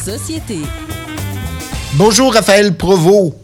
société. 0.00 0.58
Bonjour 1.94 2.32
Raphaël 2.32 2.74
Provost. 2.74 3.34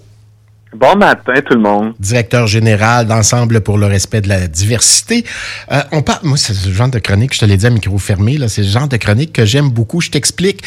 Bon 0.74 0.96
matin 0.96 1.34
tout 1.46 1.54
le 1.54 1.60
monde. 1.60 1.94
Directeur 1.98 2.46
général 2.46 3.06
d'Ensemble 3.06 3.60
pour 3.60 3.78
le 3.78 3.86
respect 3.86 4.20
de 4.20 4.28
la 4.28 4.46
diversité. 4.46 5.24
Euh, 5.70 5.82
on 5.92 6.02
parle, 6.02 6.20
moi 6.24 6.36
c'est 6.36 6.54
ce 6.54 6.70
genre 6.70 6.88
de 6.88 6.98
chronique, 6.98 7.34
je 7.34 7.40
te 7.40 7.44
l'ai 7.44 7.56
dit 7.56 7.66
à 7.66 7.70
micro 7.70 7.96
fermé, 7.98 8.36
là, 8.36 8.48
c'est 8.48 8.62
le 8.62 8.68
genre 8.68 8.88
de 8.88 8.96
chronique 8.96 9.32
que 9.32 9.44
j'aime 9.44 9.70
beaucoup. 9.70 10.00
Je 10.00 10.10
t'explique. 10.10 10.62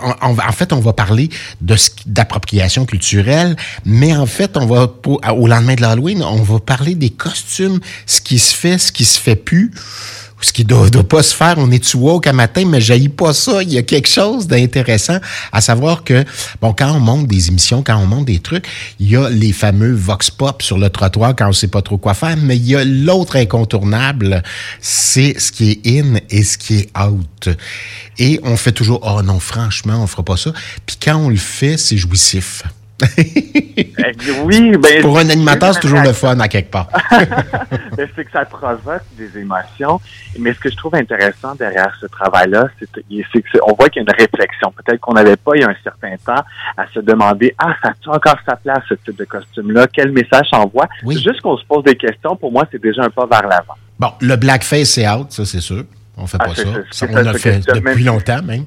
En, 0.00 0.14
en, 0.38 0.52
fait, 0.52 0.72
on 0.72 0.80
va 0.80 0.92
parler 0.92 1.28
de 1.60 1.74
d'appropriation 2.06 2.86
culturelle, 2.86 3.56
mais 3.84 4.16
en 4.16 4.24
fait, 4.24 4.56
on 4.56 4.64
va 4.64 4.90
au 5.34 5.46
lendemain 5.48 5.74
de 5.74 5.82
l'Halloween, 5.82 6.22
on 6.22 6.42
va 6.42 6.60
parler 6.60 6.94
des 6.94 7.10
costumes, 7.10 7.80
ce 8.06 8.20
qui 8.20 8.38
se 8.38 8.54
fait, 8.54 8.78
ce 8.78 8.92
qui 8.92 9.04
se 9.04 9.20
fait 9.20 9.36
plus 9.36 9.72
ce 10.40 10.52
qui 10.52 10.64
doit, 10.64 10.88
doit 10.88 11.08
pas 11.08 11.22
se 11.22 11.34
faire. 11.34 11.54
On 11.58 11.70
est 11.70 11.94
woke 11.94 12.26
à 12.26 12.32
matin, 12.32 12.64
mais 12.66 12.80
jaillit 12.80 13.08
pas 13.08 13.32
ça. 13.32 13.62
Il 13.62 13.72
y 13.72 13.78
a 13.78 13.82
quelque 13.82 14.08
chose 14.08 14.46
d'intéressant 14.46 15.18
à 15.52 15.60
savoir 15.60 16.04
que, 16.04 16.24
bon, 16.60 16.72
quand 16.72 16.92
on 16.92 17.00
monte 17.00 17.26
des 17.26 17.48
émissions, 17.48 17.82
quand 17.82 17.96
on 17.96 18.06
monte 18.06 18.26
des 18.26 18.38
trucs, 18.38 18.66
il 18.98 19.10
y 19.10 19.16
a 19.16 19.28
les 19.28 19.52
fameux 19.52 19.92
vox 19.92 20.30
pop 20.30 20.62
sur 20.62 20.78
le 20.78 20.90
trottoir 20.90 21.34
quand 21.36 21.48
on 21.48 21.52
sait 21.52 21.68
pas 21.68 21.82
trop 21.82 21.98
quoi 21.98 22.14
faire, 22.14 22.36
mais 22.36 22.56
il 22.56 22.66
y 22.66 22.76
a 22.76 22.84
l'autre 22.84 23.36
incontournable, 23.36 24.42
c'est 24.80 25.38
ce 25.38 25.52
qui 25.52 25.70
est 25.84 26.00
in 26.00 26.16
et 26.30 26.44
ce 26.44 26.58
qui 26.58 26.78
est 26.78 26.98
out. 26.98 27.48
Et 28.18 28.40
on 28.42 28.56
fait 28.56 28.72
toujours, 28.72 29.00
oh 29.02 29.22
non, 29.22 29.40
franchement, 29.40 30.02
on 30.02 30.06
fera 30.06 30.22
pas 30.22 30.36
ça. 30.36 30.52
Puis 30.86 30.96
quand 31.02 31.16
on 31.16 31.28
le 31.28 31.36
fait, 31.36 31.76
c'est 31.76 31.96
jouissif. 31.96 32.62
Oui, 34.44 34.76
ben, 34.76 35.02
Pour 35.02 35.18
un 35.18 35.28
animateur, 35.28 35.74
c'est 35.74 35.80
toujours 35.80 36.02
le 36.02 36.12
fun 36.12 36.38
à 36.40 36.48
quelque 36.48 36.70
part. 36.70 36.88
Ben, 37.96 38.08
c'est 38.16 38.24
que 38.24 38.30
ça 38.30 38.44
provoque 38.44 39.02
des 39.18 39.38
émotions. 39.38 40.00
Mais 40.38 40.54
ce 40.54 40.60
que 40.60 40.70
je 40.70 40.76
trouve 40.76 40.94
intéressant 40.94 41.54
derrière 41.56 41.92
ce 42.00 42.06
travail-là, 42.06 42.68
c'est 42.78 42.86
qu'on 43.58 43.74
voit 43.74 43.88
qu'il 43.90 44.02
y 44.02 44.06
a 44.06 44.08
une 44.08 44.18
réflexion. 44.18 44.72
Peut-être 44.72 45.00
qu'on 45.00 45.12
n'avait 45.12 45.36
pas 45.36 45.52
il 45.56 45.62
y 45.62 45.64
a 45.64 45.68
un 45.68 45.76
certain 45.82 46.16
temps 46.24 46.42
à 46.76 46.86
se 46.94 47.00
demander 47.00 47.54
Ah, 47.58 47.74
ça 47.82 47.90
a 47.90 48.16
encore 48.16 48.38
sa 48.46 48.56
place, 48.56 48.82
ce 48.88 48.94
type 48.94 49.16
de 49.16 49.24
costume-là? 49.24 49.86
Quel 49.92 50.12
message 50.12 50.48
envoie? 50.52 50.88
Juste 51.08 51.40
qu'on 51.42 51.58
se 51.58 51.64
pose 51.66 51.84
des 51.84 51.96
questions, 51.96 52.36
pour 52.36 52.52
moi, 52.52 52.66
c'est 52.70 52.80
déjà 52.80 53.02
un 53.02 53.10
pas 53.10 53.26
vers 53.26 53.46
l'avant. 53.46 53.76
Bon, 53.98 54.12
le 54.20 54.36
blackface, 54.36 54.90
c'est 54.90 55.08
out, 55.08 55.30
ça, 55.30 55.44
c'est 55.44 55.60
sûr. 55.60 55.84
On 56.16 56.26
fait 56.26 56.38
ah, 56.40 56.46
pas 56.46 56.54
ça. 56.54 57.06
on 57.10 57.16
l'a 57.16 57.34
fait 57.34 57.60
depuis 57.74 58.04
longtemps, 58.04 58.42
même. 58.42 58.64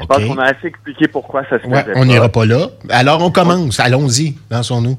Je 0.00 0.06
pense 0.06 0.24
qu'on 0.24 0.38
a 0.38 0.46
assez 0.46 0.66
expliqué 0.66 1.08
pourquoi 1.08 1.42
ça 1.48 1.60
se 1.60 1.66
ouais, 1.66 1.84
On 1.94 2.04
n'ira 2.04 2.28
pas 2.28 2.44
là. 2.44 2.68
Alors, 2.90 3.22
on 3.22 3.30
commence. 3.30 3.80
Allons-y. 3.80 4.34
Lançons-nous. 4.50 4.98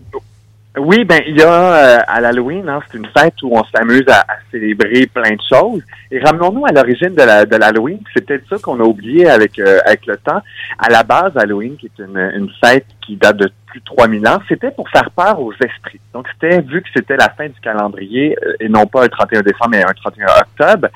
Oui, 0.80 1.06
ben 1.06 1.22
il 1.28 1.38
y 1.38 1.42
a 1.42 1.48
euh, 1.50 2.00
à 2.08 2.22
l'Halloween, 2.22 2.70
hein, 2.70 2.80
c'est 2.88 2.98
une 2.98 3.08
fête 3.18 3.42
où 3.42 3.50
on 3.52 3.64
s'amuse 3.64 4.06
à, 4.10 4.26
célébrer 4.52 5.08
plein 5.08 5.32
de 5.32 5.42
choses. 5.50 5.82
Et 6.12 6.20
ramenons-nous 6.20 6.66
à 6.68 6.72
l'origine 6.72 7.16
de, 7.16 7.24
la, 7.24 7.46
de 7.46 7.56
l'Halloween. 7.56 8.00
C'est 8.14 8.26
peut-être 8.26 8.48
ça 8.48 8.58
qu'on 8.60 8.80
a 8.80 8.84
oublié 8.84 9.28
avec 9.28 9.58
euh, 9.58 9.80
avec 9.86 10.06
le 10.06 10.18
temps. 10.18 10.42
À 10.78 10.90
la 10.90 11.02
base, 11.02 11.36
Halloween, 11.36 11.78
qui 11.78 11.88
est 11.88 12.04
une, 12.04 12.18
une 12.18 12.50
fête 12.64 12.86
qui 13.06 13.16
date 13.16 13.38
de 13.38 13.52
plus 13.66 13.80
de 13.80 13.86
3000 13.86 14.28
ans, 14.28 14.40
c'était 14.48 14.72
pour 14.72 14.88
faire 14.90 15.10
peur 15.12 15.40
aux 15.42 15.54
esprits. 15.54 16.00
Donc 16.14 16.28
c'était 16.34 16.62
vu 16.62 16.82
que 16.82 16.90
c'était 16.96 17.18
la 17.18 17.30
fin 17.30 17.48
du 17.48 17.60
calendrier 17.62 18.38
euh, 18.46 18.54
et 18.60 18.70
non 18.70 18.86
pas 18.86 19.04
un 19.04 19.08
31 19.08 19.42
décembre 19.42 19.72
mais 19.72 19.84
un 19.84 19.94
31 19.94 20.28
octobre, 20.42 20.90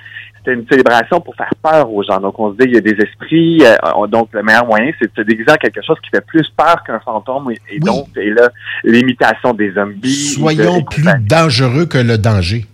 c'était 0.44 0.60
une 0.60 0.68
célébration 0.68 1.22
pour 1.22 1.36
faire 1.36 1.54
peur 1.62 1.92
aux 1.92 2.04
gens. 2.04 2.20
Donc, 2.20 2.40
on 2.40 2.52
se 2.52 2.58
dit, 2.58 2.66
il 2.66 2.74
y 2.74 2.78
a 2.78 2.82
des 2.82 2.98
esprits. 3.04 3.64
Euh, 3.64 4.08
donc, 4.08 4.30
le 4.34 4.44
meilleur 4.44 4.66
moyen, 4.66 4.92
c'est 5.00 5.08
de 5.08 5.16
se 5.16 5.22
déguiser 5.22 5.52
en 5.52 5.56
quelque 5.56 5.82
chose 5.86 5.98
qui 6.04 6.10
fait 6.10 6.26
plus 6.26 6.48
peur 6.56 6.84
qu'un 6.86 7.00
fantôme. 7.00 7.52
Et, 7.70 7.80
donc, 7.80 8.08
c'est 8.14 8.30
là 8.30 8.50
l'imitation 8.84 9.54
des 9.54 9.72
zombies. 9.74 10.34
Soyons 10.36 10.84
plus 10.84 11.06
dangereux 11.28 11.86
que 11.86 11.98
le 11.98 12.18
danger. 12.18 12.66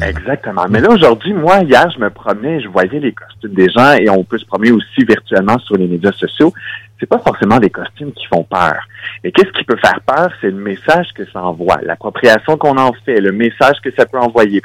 Exactement. 0.00 0.66
Mais 0.68 0.80
là, 0.80 0.90
aujourd'hui, 0.90 1.32
moi, 1.32 1.60
hier, 1.60 1.90
je 1.90 1.98
me 1.98 2.10
promenais, 2.10 2.60
je 2.60 2.68
voyais 2.68 3.00
les 3.00 3.12
costumes 3.12 3.54
des 3.54 3.68
gens 3.70 3.92
et 3.92 4.08
on 4.08 4.24
peut 4.24 4.38
se 4.38 4.46
promener 4.46 4.72
aussi 4.72 5.04
virtuellement 5.06 5.58
sur 5.58 5.76
les 5.76 5.86
médias 5.86 6.12
sociaux 6.12 6.52
c'est 7.00 7.06
pas 7.06 7.18
forcément 7.18 7.58
des 7.58 7.70
costumes 7.70 8.12
qui 8.12 8.26
font 8.26 8.44
peur. 8.44 8.76
Mais 9.24 9.32
qu'est-ce 9.32 9.50
qui 9.52 9.64
peut 9.64 9.78
faire 9.82 10.00
peur? 10.06 10.30
C'est 10.40 10.50
le 10.50 10.62
message 10.62 11.08
que 11.14 11.24
ça 11.32 11.42
envoie, 11.42 11.78
l'appropriation 11.82 12.58
qu'on 12.58 12.76
en 12.76 12.92
fait, 13.04 13.20
le 13.20 13.32
message 13.32 13.80
que 13.82 13.90
ça 13.96 14.04
peut 14.04 14.18
envoyer. 14.18 14.62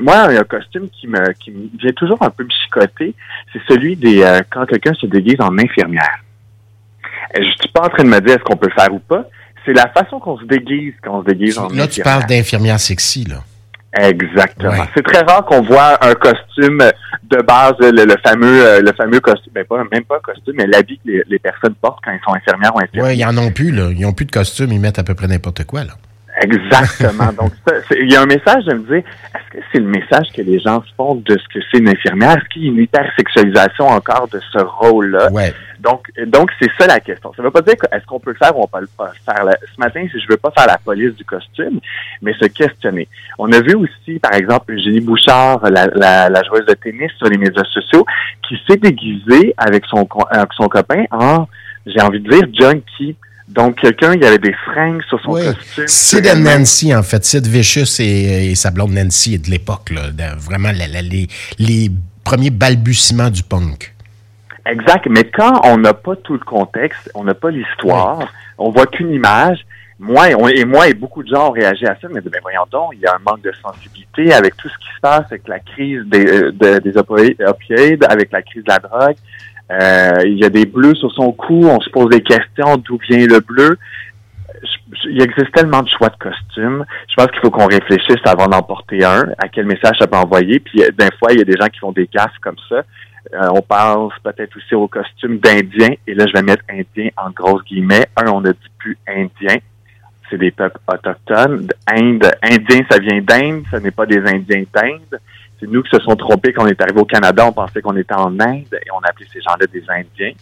moi, 0.00 0.24
un 0.24 0.42
costume 0.42 0.88
qui 0.90 1.06
me, 1.06 1.32
qui 1.34 1.52
me 1.52 1.68
vient 1.78 1.92
toujours 1.92 2.20
un 2.20 2.30
peu 2.30 2.44
me 2.44 2.50
chicoter, 2.50 3.14
c'est 3.52 3.62
celui 3.68 3.96
des 3.96 4.22
euh, 4.22 4.40
quand 4.50 4.66
quelqu'un 4.66 4.94
se 4.94 5.06
déguise 5.06 5.40
en 5.40 5.56
infirmière. 5.56 6.18
Je 7.34 7.42
suis 7.42 7.72
pas 7.72 7.86
en 7.86 7.88
train 7.88 8.04
de 8.04 8.08
me 8.08 8.20
dire 8.20 8.34
est-ce 8.34 8.44
qu'on 8.44 8.56
peut 8.56 8.68
le 8.68 8.80
faire 8.80 8.92
ou 8.92 8.98
pas. 8.98 9.24
C'est 9.64 9.74
la 9.74 9.88
façon 9.88 10.18
qu'on 10.18 10.38
se 10.38 10.44
déguise 10.44 10.94
quand 11.02 11.18
on 11.18 11.22
se 11.22 11.28
déguise 11.28 11.58
en 11.58 11.66
infirmière. 11.66 11.86
Là, 11.86 11.92
tu 11.92 12.02
parles 12.02 12.26
d'infirmière 12.26 12.80
sexy, 12.80 13.24
là. 13.24 13.44
Exactement. 13.96 14.84
C'est 14.94 15.02
très 15.02 15.22
rare 15.22 15.44
qu'on 15.46 15.62
voit 15.62 16.04
un 16.04 16.14
costume 16.14 16.82
de 17.30 17.42
base, 17.42 17.74
le, 17.80 18.14
fameux, 18.26 18.66
euh, 18.66 18.80
le 18.80 18.92
fameux 18.92 19.20
costume, 19.20 19.52
ben 19.54 19.64
pas, 19.64 19.78
même 19.90 20.04
pas 20.04 20.16
un 20.16 20.20
costume, 20.20 20.54
mais 20.56 20.66
l'habit 20.66 20.98
que 20.98 21.10
les, 21.26 21.38
personnes 21.38 21.74
portent 21.74 22.00
quand 22.04 22.12
ils 22.12 22.20
sont 22.24 22.34
infirmières 22.34 22.74
ou 22.74 22.80
infirmières. 22.80 23.12
Oui, 23.12 23.18
ils 23.18 23.24
en 23.24 23.36
ont 23.38 23.50
plus, 23.50 23.70
là. 23.70 23.88
Ils 23.90 24.02
n'ont 24.02 24.12
plus 24.12 24.26
de 24.26 24.30
costume, 24.30 24.72
ils 24.72 24.80
mettent 24.80 24.98
à 24.98 25.04
peu 25.04 25.14
près 25.14 25.26
n'importe 25.26 25.64
quoi, 25.64 25.84
là. 25.84 25.94
Exactement. 26.40 27.32
Donc, 27.32 27.52
il 27.90 28.12
y 28.12 28.16
a 28.16 28.22
un 28.22 28.26
message 28.26 28.64
de 28.64 28.74
me 28.74 28.84
dire, 28.84 29.02
est-ce 29.34 29.58
que 29.58 29.64
c'est 29.72 29.78
le 29.78 29.86
message 29.86 30.28
que 30.34 30.42
les 30.42 30.60
gens 30.60 30.82
se 30.82 30.94
font 30.96 31.16
de 31.16 31.36
ce 31.36 31.48
que 31.52 31.64
c'est 31.70 31.78
une 31.78 31.88
infirmière? 31.88 32.36
Est-ce 32.36 32.48
qu'il 32.48 32.64
y 32.64 32.68
a 32.68 32.70
une 32.70 32.78
hypersexualisation 32.78 33.86
encore 33.86 34.28
de 34.28 34.40
ce 34.52 34.58
rôle-là? 34.58 35.32
Ouais. 35.32 35.52
Donc, 35.80 36.06
donc 36.26 36.50
c'est 36.60 36.70
ça 36.78 36.86
la 36.86 37.00
question. 37.00 37.32
Ça 37.36 37.42
ne 37.42 37.46
veut 37.46 37.52
pas 37.52 37.62
dire 37.62 37.74
est-ce 37.92 38.04
qu'on 38.06 38.20
peut 38.20 38.30
le 38.30 38.36
faire 38.36 38.56
ou 38.56 38.62
on 38.62 38.66
peut 38.66 38.86
pas 38.96 39.10
le 39.10 39.12
faire? 39.24 39.54
Ce 39.74 39.80
matin, 39.80 40.04
si 40.12 40.20
je 40.20 40.26
veux 40.28 40.36
pas 40.36 40.50
faire 40.56 40.66
la 40.66 40.78
police 40.78 41.14
du 41.14 41.24
costume, 41.24 41.80
mais 42.22 42.32
se 42.34 42.46
questionner. 42.46 43.08
On 43.38 43.50
a 43.52 43.60
vu 43.60 43.74
aussi, 43.74 44.18
par 44.18 44.34
exemple, 44.34 44.72
Eugénie 44.72 45.00
Bouchard, 45.00 45.60
la, 45.70 45.86
la, 45.86 46.28
la 46.28 46.42
joueuse 46.44 46.66
de 46.66 46.74
tennis 46.74 47.10
sur 47.18 47.28
les 47.28 47.38
médias 47.38 47.64
sociaux, 47.64 48.04
qui 48.48 48.56
s'est 48.68 48.76
déguisée 48.76 49.54
avec 49.56 49.84
son, 49.86 50.06
avec 50.30 50.52
son 50.52 50.68
copain 50.68 51.04
en, 51.10 51.46
j'ai 51.86 52.00
envie 52.00 52.20
de 52.20 52.30
dire, 52.30 52.46
junkie. 52.52 53.16
Donc, 53.48 53.76
quelqu'un, 53.80 54.12
il 54.14 54.22
y 54.22 54.26
avait 54.26 54.38
des 54.38 54.54
fringues 54.66 55.02
sur 55.08 55.20
son 55.20 55.32
costume. 55.32 55.88
Sid 55.88 56.26
et 56.26 56.34
Nancy, 56.34 56.94
en 56.94 57.02
fait. 57.02 57.24
Sid 57.24 57.46
Vicious 57.46 58.00
et, 58.00 58.50
et 58.50 58.54
sa 58.54 58.70
blonde 58.70 58.92
Nancy 58.92 59.38
de 59.38 59.50
l'époque, 59.50 59.90
là. 59.90 60.34
vraiment 60.36 60.70
les, 60.70 61.28
les 61.58 61.90
premiers 62.24 62.50
balbutiements 62.50 63.30
du 63.30 63.42
punk. 63.42 63.94
Exact. 64.66 65.06
Mais 65.08 65.24
quand 65.24 65.62
on 65.64 65.78
n'a 65.78 65.94
pas 65.94 66.14
tout 66.16 66.34
le 66.34 66.40
contexte, 66.40 67.10
on 67.14 67.24
n'a 67.24 67.34
pas 67.34 67.50
l'histoire, 67.50 68.30
on 68.58 68.70
voit 68.70 68.86
qu'une 68.86 69.12
image, 69.12 69.64
moi 69.98 70.30
et, 70.30 70.64
moi 70.64 70.88
et 70.88 70.94
beaucoup 70.94 71.22
de 71.22 71.28
gens 71.28 71.48
ont 71.48 71.52
réagi 71.52 71.86
à 71.86 71.96
ça, 72.00 72.08
mais 72.12 72.20
ben 72.20 72.38
voyons 72.42 72.66
donc, 72.70 72.90
il 72.92 73.00
y 73.00 73.06
a 73.06 73.14
un 73.14 73.18
manque 73.26 73.42
de 73.42 73.52
sensibilité 73.62 74.32
avec 74.32 74.56
tout 74.56 74.68
ce 74.68 74.76
qui 74.78 74.94
se 74.94 75.00
passe 75.00 75.24
avec 75.26 75.48
la 75.48 75.58
crise 75.58 76.02
des, 76.06 76.26
euh, 76.26 76.80
des 76.80 76.96
opioïdes, 76.96 78.04
avec 78.08 78.30
la 78.30 78.42
crise 78.42 78.62
de 78.62 78.70
la 78.70 78.78
drogue. 78.78 79.16
Euh, 79.70 80.22
il 80.24 80.38
y 80.38 80.44
a 80.44 80.48
des 80.48 80.64
bleus 80.64 80.94
sur 80.94 81.12
son 81.12 81.32
cou, 81.32 81.66
on 81.66 81.80
se 81.80 81.90
pose 81.90 82.08
des 82.08 82.22
questions, 82.22 82.76
d'où 82.78 82.98
vient 83.08 83.26
le 83.26 83.40
bleu. 83.40 83.78
Il 85.04 85.22
existe 85.22 85.52
tellement 85.52 85.82
de 85.82 85.88
choix 85.88 86.08
de 86.08 86.16
costumes. 86.16 86.84
Je 87.08 87.14
pense 87.16 87.30
qu'il 87.30 87.40
faut 87.40 87.50
qu'on 87.50 87.66
réfléchisse 87.66 88.22
avant 88.24 88.46
d'en 88.46 88.62
porter 88.62 89.04
un, 89.04 89.28
à 89.38 89.48
quel 89.48 89.66
message 89.66 89.98
ça 89.98 90.06
peut 90.06 90.16
envoyer. 90.16 90.58
Puis 90.58 90.78
des 90.78 91.08
fois, 91.18 91.32
il 91.32 91.38
y 91.38 91.42
a 91.42 91.44
des 91.44 91.56
gens 91.60 91.68
qui 91.68 91.78
font 91.78 91.92
des 91.92 92.08
gaffes 92.12 92.38
comme 92.40 92.56
ça. 92.68 92.82
Euh, 93.34 93.48
on 93.52 93.60
pense 93.60 94.12
peut-être 94.22 94.56
aussi 94.56 94.74
au 94.74 94.88
costume 94.88 95.38
d'Indien. 95.38 95.90
Et 96.06 96.14
là, 96.14 96.24
je 96.26 96.32
vais 96.32 96.42
mettre 96.42 96.64
Indien 96.70 97.10
en 97.16 97.30
grosses 97.30 97.62
guillemets. 97.64 98.06
Un, 98.16 98.28
on 98.28 98.40
ne 98.40 98.52
dit 98.52 98.70
plus 98.78 98.96
Indien. 99.06 99.56
C'est 100.30 100.38
des 100.38 100.50
peuples 100.50 100.80
autochtones. 100.86 101.68
Inde, 101.86 102.30
Indien, 102.42 102.80
ça 102.90 102.98
vient 102.98 103.20
d'Inde. 103.20 103.64
Ce 103.70 103.76
n'est 103.76 103.90
pas 103.90 104.06
des 104.06 104.18
Indiens 104.18 104.64
d'Inde. 104.74 105.20
C'est 105.60 105.68
nous 105.68 105.82
qui 105.82 105.90
se 105.90 106.02
sont 106.02 106.14
trompés 106.14 106.52
quand 106.52 106.64
on 106.64 106.68
est 106.68 106.80
arrivé 106.80 107.00
au 107.00 107.04
Canada. 107.04 107.46
On 107.46 107.52
pensait 107.52 107.82
qu'on 107.82 107.96
était 107.96 108.14
en 108.14 108.38
Inde 108.38 108.72
et 108.72 108.90
on 108.92 109.00
appelait 109.00 109.26
ces 109.32 109.40
gens-là 109.40 109.66
des 109.72 109.82
Indiens. 109.88 110.32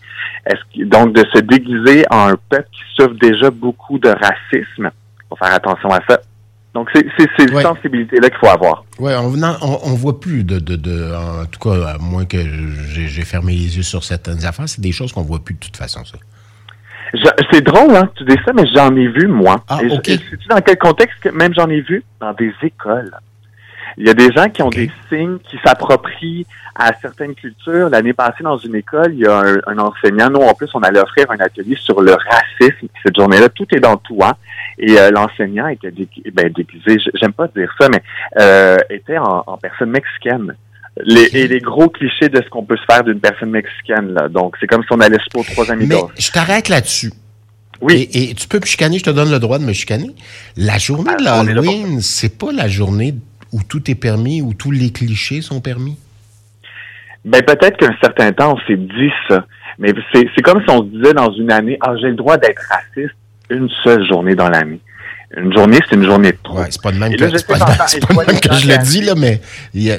Est-ce 0.44 0.84
donc 0.84 1.14
de 1.14 1.24
se 1.34 1.40
déguiser 1.40 2.04
en 2.10 2.28
un 2.28 2.36
peuple 2.50 2.68
qui 2.70 2.80
souffre 2.94 3.16
déjà 3.20 3.50
beaucoup 3.50 3.98
de 3.98 4.08
racisme. 4.08 4.90
Faut 5.28 5.36
faire 5.36 5.54
attention 5.54 5.90
à 5.90 6.00
ça. 6.08 6.20
Donc, 6.74 6.90
c'est 6.92 7.06
ces 7.38 7.62
sensibilités-là 7.62 8.28
qu'il 8.28 8.38
faut 8.38 8.48
avoir. 8.48 8.84
Oui, 8.98 9.10
on, 9.16 9.32
on, 9.62 9.94
voit 9.94 10.20
plus 10.20 10.44
de, 10.44 10.58
de, 10.58 11.14
En 11.14 11.46
tout 11.46 11.58
cas, 11.58 11.94
à 11.94 11.98
moins 11.98 12.26
que 12.26 12.36
j'ai 12.36 13.22
fermé 13.22 13.52
les 13.52 13.78
yeux 13.78 13.82
sur 13.82 14.04
certaines 14.04 14.44
affaires, 14.44 14.68
c'est 14.68 14.82
des 14.82 14.92
choses 14.92 15.10
qu'on 15.10 15.22
voit 15.22 15.42
plus 15.42 15.54
de 15.54 15.60
toute 15.60 15.76
façon, 15.76 16.04
ça. 16.04 16.18
C'est 17.50 17.62
drôle, 17.62 17.96
hein, 17.96 18.10
tu 18.16 18.24
dis 18.24 18.36
ça, 18.44 18.52
mais 18.52 18.66
j'en 18.74 18.94
ai 18.94 19.08
vu, 19.08 19.26
moi. 19.26 19.56
Ah, 19.68 19.78
OK. 19.90 20.04
Sais-tu 20.04 20.48
dans 20.50 20.60
quel 20.60 20.76
contexte 20.76 21.18
que 21.20 21.30
même 21.30 21.54
j'en 21.54 21.68
ai 21.70 21.80
vu? 21.80 22.04
Dans 22.20 22.34
des 22.34 22.52
écoles. 22.62 23.10
Il 23.98 24.06
y 24.06 24.10
a 24.10 24.14
des 24.14 24.30
gens 24.32 24.48
qui 24.50 24.62
ont 24.62 24.68
des 24.68 24.90
signes 25.08 25.38
qui 25.38 25.56
s'approprient 25.64 26.46
à 26.74 26.92
certaines 27.00 27.34
cultures. 27.34 27.88
L'année 27.88 28.12
passée, 28.12 28.42
dans 28.42 28.58
une 28.58 28.74
école, 28.74 29.14
il 29.14 29.20
y 29.20 29.26
a 29.26 29.42
un, 29.66 29.78
enseignant, 29.78 30.28
nous, 30.28 30.40
en 30.40 30.52
plus, 30.54 30.68
on 30.74 30.80
allait 30.80 31.00
offrir 31.00 31.30
un 31.30 31.40
atelier 31.40 31.76
sur 31.80 32.00
le 32.02 32.12
racisme. 32.12 32.88
Cette 33.02 33.16
journée-là, 33.16 33.48
tout 33.48 33.66
est 33.74 33.80
dans 33.80 34.00
hein. 34.22 34.32
Et 34.78 34.98
euh, 34.98 35.10
l'enseignant 35.10 35.68
était 35.68 35.90
ben, 36.32 36.52
déguisé, 36.52 36.98
j'aime 37.14 37.32
pas 37.32 37.48
dire 37.48 37.72
ça, 37.80 37.88
mais 37.88 38.02
euh, 38.38 38.76
était 38.90 39.16
en, 39.16 39.56
personne 39.56 39.90
mexicaine. 39.90 40.54
Les, 41.02 41.28
et 41.34 41.48
les 41.48 41.60
gros 41.60 41.88
clichés 41.88 42.30
de 42.30 42.42
ce 42.42 42.48
qu'on 42.48 42.64
peut 42.64 42.76
se 42.76 42.84
faire 42.90 43.04
d'une 43.04 43.20
personne 43.20 43.50
mexicaine. 43.50 44.14
Là. 44.14 44.28
Donc, 44.28 44.56
c'est 44.60 44.66
comme 44.66 44.82
si 44.82 44.88
on 44.92 45.00
allait 45.00 45.18
se 45.18 45.28
pour 45.30 45.44
trois 45.44 45.70
amis 45.70 45.86
Mais 45.86 46.00
je 46.18 46.30
t'arrête 46.30 46.68
là-dessus. 46.68 47.12
Oui. 47.82 48.08
Et, 48.12 48.34
tu 48.34 48.48
peux 48.48 48.58
me 48.58 48.64
chicaner, 48.64 48.98
je 48.98 49.04
te 49.04 49.10
donne 49.10 49.30
le 49.30 49.38
droit 49.38 49.58
de 49.58 49.64
me 49.64 49.72
chicaner. 49.72 50.10
La 50.56 50.78
journée 50.78 51.14
de 51.18 51.26
ah, 51.26 51.42
l'Halloween, 51.42 52.00
c'est 52.00 52.38
pas 52.38 52.52
la 52.52 52.68
journée 52.68 53.14
où 53.52 53.62
tout 53.62 53.90
est 53.90 53.94
permis, 53.94 54.42
où 54.42 54.54
tous 54.54 54.70
les 54.70 54.90
clichés 54.90 55.42
sont 55.42 55.60
permis? 55.60 55.98
Ben 57.24 57.42
peut-être 57.42 57.76
qu'un 57.76 57.94
certain 58.00 58.32
temps, 58.32 58.54
on 58.54 58.66
s'est 58.66 58.76
dit 58.76 59.10
ça. 59.28 59.44
Mais 59.78 59.92
c'est 60.12 60.42
comme 60.42 60.62
si 60.62 60.70
on 60.70 60.82
se 60.82 60.88
disait 60.88 61.12
dans 61.12 61.32
une 61.32 61.50
année, 61.50 61.76
ah, 61.80 61.94
j'ai 62.00 62.08
le 62.08 62.14
droit 62.14 62.36
d'être 62.38 62.62
raciste 62.68 63.14
une 63.50 63.68
seule 63.82 64.06
journée 64.06 64.34
dans 64.34 64.48
l'année. 64.48 64.80
Une 65.36 65.52
journée, 65.52 65.78
c'est 65.88 65.96
une 65.96 66.04
journée 66.04 66.32
de 66.32 66.38
trop. 66.42 66.58
Ouais, 66.58 66.66
c'est 66.70 66.80
pas 66.80 66.92
de 66.92 66.98
même 66.98 67.14
que, 67.14 67.28
je, 67.28 67.44
pas 67.44 67.58
pas 67.58 68.24
que 68.24 68.54
je 68.54 68.68
le 68.68 68.78
dis, 68.84 69.02
là, 69.02 69.14
mais, 69.16 69.40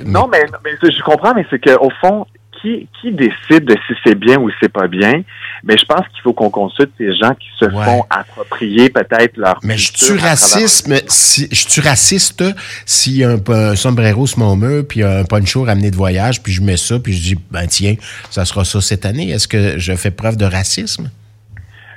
Non, 0.06 0.28
mais, 0.32 0.46
mais, 0.64 0.72
je 0.82 1.04
comprends, 1.04 1.34
mais 1.36 1.46
c'est 1.50 1.60
qu'au 1.60 1.92
fond, 2.02 2.26
qui, 2.62 2.88
qui 3.00 3.12
décide 3.12 3.66
de 3.66 3.76
si 3.88 3.94
c'est 4.06 4.16
bien 4.16 4.38
ou 4.38 4.50
si 4.50 4.56
c'est 4.62 4.72
pas 4.72 4.88
bien? 4.88 5.22
Mais 5.64 5.78
je 5.78 5.86
pense 5.86 6.08
qu'il 6.10 6.22
faut 6.22 6.34
qu'on 6.34 6.50
consulte 6.50 6.92
ces 6.98 7.16
gens 7.16 7.34
qui 7.34 7.48
se 7.60 7.70
font 7.70 8.06
approprier 8.10 8.90
peut-être 8.90 9.38
leur 9.38 9.60
Mais 9.64 9.78
je 9.78 9.92
suis 9.94 10.18
racisme, 10.18 10.96
si, 11.08 11.48
je 11.52 11.68
suis 11.68 11.82
raciste 11.82 12.44
a 12.44 13.52
un, 13.52 13.76
sombrero 13.76 14.28
sur 14.28 14.40
mon 14.40 14.56
mur, 14.56 14.84
puis 14.88 15.04
un 15.04 15.24
poncho 15.24 15.64
ramené 15.64 15.92
de 15.92 15.96
voyage, 15.96 16.42
puis 16.44 16.52
je 16.52 16.62
mets 16.62 16.78
ça, 16.78 17.00
puis 17.00 17.14
je 17.14 17.22
dis, 17.22 17.36
ben 17.52 17.68
tiens, 17.68 17.96
ça 18.30 18.46
sera 18.46 18.66
ça 18.66 18.82
cette 18.82 19.06
année. 19.06 19.30
Est-ce 19.32 19.48
que 19.48 19.78
je 19.78 19.94
fais 19.94 20.12
preuve 20.12 20.38
de 20.38 20.46
racisme? 20.46 21.10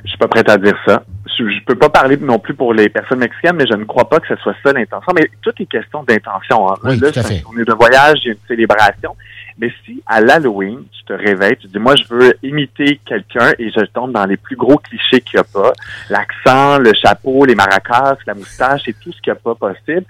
Je 0.05 0.09
suis 0.09 0.19
pas 0.19 0.29
prêt 0.29 0.49
à 0.49 0.57
dire 0.57 0.77
ça. 0.87 1.03
Je, 1.39 1.45
ne 1.45 1.61
peux 1.67 1.75
pas 1.75 1.89
parler 1.89 2.17
non 2.19 2.39
plus 2.39 2.55
pour 2.55 2.75
les 2.75 2.89
personnes 2.89 3.19
mexicaines, 3.19 3.57
mais 3.57 3.67
je 3.67 3.75
ne 3.75 3.85
crois 3.85 4.09
pas 4.09 4.21
que 4.21 4.29
ce 4.29 4.37
soit 4.37 4.55
ça 4.63 4.73
l'intention. 4.73 5.13
Mais 5.15 5.31
tout 5.43 5.53
est 5.59 5.67
question 5.67 6.03
d'intention. 6.03 6.71
Hein. 6.71 6.75
Oui, 6.85 6.99
Là, 6.99 7.13
tout 7.13 7.19
à 7.19 7.23
fait. 7.23 7.43
On 7.51 7.59
est 7.59 7.65
de 7.65 7.73
voyage, 7.73 8.19
il 8.25 8.29
y 8.29 8.31
a 8.31 8.33
une 8.33 8.47
célébration. 8.49 9.17
Mais 9.59 9.73
si 9.85 10.03
à 10.07 10.21
l'Halloween, 10.21 10.85
tu 10.93 11.05
te 11.05 11.13
réveilles, 11.13 11.57
tu 11.57 11.67
dis 11.67 11.79
moi 11.79 11.95
je 11.97 12.05
veux 12.15 12.35
imiter 12.43 13.01
quelqu'un 13.05 13.53
et 13.59 13.71
je 13.71 13.85
tombe 13.87 14.13
dans 14.13 14.27
les 14.27 14.37
plus 14.37 14.57
gros 14.57 14.77
clichés 14.77 15.21
qu'il 15.21 15.39
n'y 15.39 15.41
a 15.41 15.45
pas, 15.45 15.73
l'accent, 16.09 16.79
le 16.79 16.93
chapeau, 16.95 17.45
les 17.45 17.55
maracas, 17.55 18.17
la 18.27 18.35
moustache 18.35 18.89
et 18.89 18.95
tout 18.95 19.13
ce 19.13 19.21
qu'il 19.21 19.33
n'y 19.33 19.39
a 19.39 19.41
pas 19.41 19.55
possible. 19.55 20.05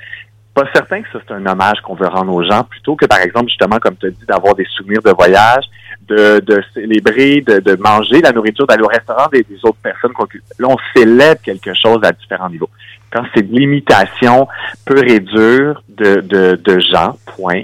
Pas 0.54 0.64
certain 0.75 1.02
que 1.02 1.08
ça 1.12 1.20
c'est 1.26 1.34
un 1.34 1.46
hommage 1.46 1.81
qu'on 1.82 1.94
veut 1.94 2.08
rendre 2.08 2.32
aux 2.32 2.42
gens, 2.42 2.64
plutôt 2.64 2.96
que 2.96 3.06
par 3.06 3.20
exemple 3.20 3.48
justement 3.48 3.78
comme 3.78 3.96
tu 3.96 4.06
as 4.06 4.10
dit 4.10 4.26
d'avoir 4.26 4.54
des 4.54 4.66
souvenirs 4.76 5.02
de 5.02 5.12
voyage, 5.12 5.64
de, 6.08 6.40
de 6.40 6.62
célébrer, 6.75 7.40
de, 7.40 7.60
de 7.60 7.76
manger 7.76 8.20
la 8.20 8.32
nourriture, 8.32 8.66
d'aller 8.66 8.82
au 8.82 8.88
restaurant 8.88 9.28
des, 9.32 9.44
autres 9.62 9.78
personnes. 9.82 10.12
Là 10.58 10.69
on 10.69 10.76
célèbre 10.94 11.40
quelque 11.42 11.72
chose 11.75 12.00
à 12.02 12.12
différents 12.12 12.50
niveaux. 12.50 12.70
Quand 13.12 13.25
c'est 13.34 13.48
de 13.48 13.56
l'imitation 13.56 14.48
pure 14.84 15.04
et 15.04 15.20
dure 15.20 15.82
de, 15.88 16.20
de, 16.20 16.60
de 16.62 16.78
gens, 16.81 17.16
point 17.37 17.62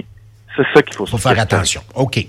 c'est 0.57 0.65
ça 0.73 0.81
qu'il 0.81 0.95
faut, 0.95 1.05
faut 1.05 1.17
faire 1.17 1.39
attention. 1.39 1.81
OK. 1.95 2.25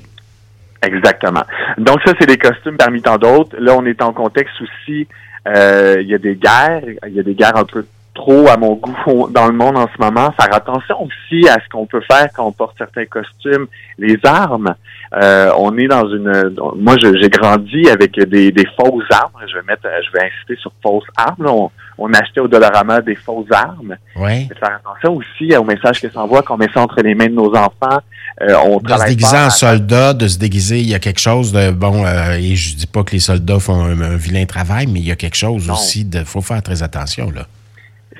Exactement. 0.82 1.42
Donc 1.76 1.98
ça, 2.04 2.12
c'est 2.20 2.26
des 2.26 2.38
costumes 2.38 2.76
parmi 2.76 3.02
tant 3.02 3.18
d'autres. 3.18 3.56
Là, 3.58 3.74
on 3.76 3.84
est 3.84 4.00
en 4.00 4.12
contexte 4.12 4.54
aussi, 4.60 5.08
euh, 5.48 5.96
il 6.00 6.06
y 6.06 6.14
a 6.14 6.18
des 6.18 6.36
guerres, 6.36 6.82
il 7.06 7.14
y 7.14 7.20
a 7.20 7.22
des 7.22 7.34
guerres 7.34 7.56
un 7.56 7.64
peu 7.64 7.84
trop 8.14 8.48
à 8.48 8.56
mon 8.56 8.74
goût 8.74 9.28
dans 9.30 9.46
le 9.46 9.52
monde 9.52 9.76
en 9.76 9.86
ce 9.86 10.02
moment. 10.02 10.32
Faire 10.32 10.54
attention 10.54 11.02
aussi 11.02 11.48
à 11.48 11.54
ce 11.54 11.68
qu'on 11.70 11.86
peut 11.86 12.02
faire 12.10 12.28
quand 12.34 12.46
on 12.46 12.52
porte 12.52 12.76
certains 12.76 13.06
costumes. 13.06 13.66
Les 13.98 14.18
armes, 14.24 14.74
euh, 15.14 15.50
on 15.56 15.76
est 15.78 15.86
dans 15.86 16.06
une. 16.08 16.54
Moi, 16.76 16.96
j'ai 16.98 17.30
grandi 17.30 17.88
avec 17.88 18.18
des, 18.18 18.52
des, 18.52 18.66
fausses 18.76 19.06
armes. 19.10 19.32
Je 19.48 19.54
vais 19.54 19.64
mettre, 19.66 19.88
je 20.04 20.12
vais 20.12 20.26
insister 20.26 20.56
sur 20.56 20.72
fausses 20.82 21.08
armes. 21.16 21.46
On, 21.46 21.70
on, 21.96 22.12
achetait 22.12 22.40
au 22.40 22.48
Dollarama 22.48 23.00
des 23.00 23.14
fausses 23.14 23.50
armes. 23.50 23.96
Oui. 24.16 24.48
Faire 24.58 24.80
attention 24.84 25.16
aussi 25.16 25.56
au 25.56 25.64
message 25.64 26.00
que 26.00 26.10
ça 26.10 26.20
envoie, 26.20 26.42
qu'on 26.42 26.56
met 26.56 26.68
ça 26.74 26.82
entre 26.82 27.00
les 27.02 27.14
mains 27.14 27.26
de 27.26 27.34
nos 27.34 27.54
enfants. 27.54 28.00
Euh, 28.40 28.54
on 28.64 28.78
de 28.78 28.88
se 28.88 29.04
déguiser 29.06 29.36
en 29.36 29.50
soldat, 29.50 30.14
de 30.14 30.28
se 30.28 30.38
déguiser, 30.38 30.80
il 30.80 30.88
y 30.88 30.94
a 30.94 31.00
quelque 31.00 31.18
chose 31.18 31.52
de 31.52 31.70
bon. 31.70 32.04
Euh, 32.04 32.34
et 32.34 32.54
je 32.54 32.76
dis 32.76 32.86
pas 32.86 33.02
que 33.02 33.12
les 33.12 33.20
soldats 33.20 33.58
font 33.58 33.80
un, 33.84 34.16
vilain 34.16 34.46
travail, 34.46 34.86
mais 34.86 35.00
il 35.00 35.06
y 35.06 35.10
a 35.10 35.16
quelque 35.16 35.36
chose 35.36 35.68
aussi 35.70 36.04
de. 36.04 36.22
Faut 36.22 36.40
faire 36.40 36.62
très 36.62 36.82
attention 36.82 37.30
là. 37.30 37.46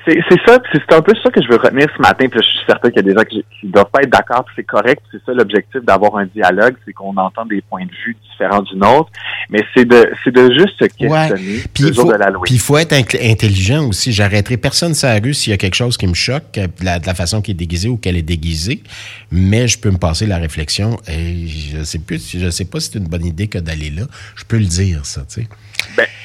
C'est 0.05 0.21
ça, 0.45 0.59
c'est 0.71 0.93
un 0.93 1.01
peu 1.01 1.13
ça 1.21 1.29
que 1.29 1.41
je 1.41 1.47
veux 1.47 1.57
retenir 1.57 1.87
ce 1.95 2.01
matin. 2.01 2.27
Puis 2.29 2.39
je 2.41 2.47
suis 2.47 2.65
certain 2.65 2.89
qu'il 2.89 2.97
y 2.97 3.09
a 3.09 3.13
des 3.13 3.19
gens 3.19 3.25
qui 3.25 3.43
ne 3.63 3.71
doivent 3.71 3.89
pas 3.91 4.01
être 4.01 4.09
d'accord. 4.09 4.45
C'est 4.55 4.63
correct. 4.63 5.01
C'est 5.11 5.23
ça 5.25 5.33
l'objectif 5.33 5.81
d'avoir 5.83 6.15
un 6.17 6.25
dialogue, 6.25 6.75
c'est 6.85 6.93
qu'on 6.93 7.15
entend 7.17 7.45
des 7.45 7.61
points 7.61 7.85
de 7.85 7.91
vue 8.05 8.15
différents 8.31 8.61
du 8.61 8.75
nôtre. 8.75 9.09
Mais 9.49 9.63
c'est 9.73 9.85
de, 9.85 10.11
c'est 10.23 10.31
de 10.31 10.51
juste 10.53 10.79
se 10.79 10.85
questionner 10.85 11.63
puis 11.73 11.93
faut, 11.93 12.13
Puis 12.43 12.53
il 12.55 12.59
faut 12.59 12.77
être 12.77 12.93
intelligent 12.93 13.87
aussi. 13.87 14.11
J'arrêterai 14.11 14.57
personne 14.57 14.93
sur 14.93 15.07
la 15.07 15.19
rue 15.19 15.33
s'il 15.33 15.51
y 15.51 15.53
a 15.53 15.57
quelque 15.57 15.75
chose 15.75 15.97
qui 15.97 16.07
me 16.07 16.13
choque, 16.13 16.53
de 16.53 16.85
la, 16.85 16.99
façon 17.15 17.41
qu'il 17.41 17.53
est 17.53 17.57
déguisé 17.57 17.89
ou 17.89 17.97
qu'elle 17.97 18.17
est 18.17 18.21
déguisée. 18.21 18.83
Mais 19.31 19.67
je 19.67 19.79
peux 19.79 19.91
me 19.91 19.97
passer 19.97 20.27
la 20.27 20.37
réflexion. 20.37 20.97
Et 21.07 21.47
je 21.47 21.83
sais 21.83 21.99
plus, 21.99 22.37
je 22.37 22.49
sais 22.49 22.65
pas 22.65 22.79
si 22.79 22.91
c'est 22.91 22.99
une 22.99 23.07
bonne 23.07 23.25
idée 23.25 23.47
que 23.47 23.57
d'aller 23.57 23.89
là. 23.89 24.03
Je 24.35 24.45
peux 24.45 24.57
le 24.57 24.65
dire, 24.65 25.05
ça, 25.05 25.21
tu 25.21 25.41
sais. 25.41 25.47